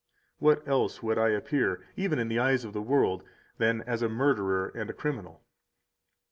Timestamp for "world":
2.81-3.21